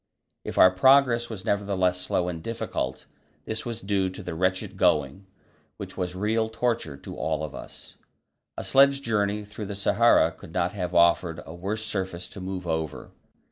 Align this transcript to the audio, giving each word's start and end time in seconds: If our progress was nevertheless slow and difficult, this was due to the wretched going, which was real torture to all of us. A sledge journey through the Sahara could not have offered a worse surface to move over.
If 0.43 0.57
our 0.57 0.71
progress 0.71 1.29
was 1.29 1.45
nevertheless 1.45 2.01
slow 2.01 2.27
and 2.27 2.41
difficult, 2.41 3.05
this 3.45 3.67
was 3.67 3.81
due 3.81 4.09
to 4.09 4.23
the 4.23 4.33
wretched 4.33 4.75
going, 4.75 5.27
which 5.77 5.95
was 5.95 6.15
real 6.15 6.49
torture 6.49 6.97
to 6.97 7.15
all 7.15 7.43
of 7.43 7.53
us. 7.53 7.97
A 8.57 8.63
sledge 8.63 9.03
journey 9.03 9.45
through 9.45 9.67
the 9.67 9.75
Sahara 9.75 10.31
could 10.31 10.53
not 10.53 10.71
have 10.71 10.95
offered 10.95 11.41
a 11.45 11.53
worse 11.53 11.85
surface 11.85 12.27
to 12.29 12.41
move 12.41 12.65
over. 12.65 13.11